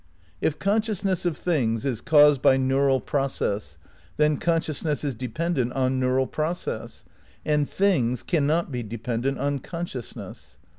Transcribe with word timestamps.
If 0.41 0.57
conscious 0.57 1.05
ness 1.05 1.27
of 1.27 1.37
things 1.37 1.85
is 1.85 2.01
caused 2.01 2.41
by 2.41 2.57
neural 2.57 2.99
process 2.99 3.77
then 4.17 4.37
con 4.37 4.59
sciousness 4.59 5.05
is 5.05 5.13
dependent 5.13 5.73
on 5.73 5.99
neural 5.99 6.25
process, 6.25 7.05
and 7.45 7.69
"things" 7.69 8.23
cannot 8.23 8.71
be 8.71 8.81
dependent 8.81 9.37
on 9.37 9.59
consciousness. 9.59 10.57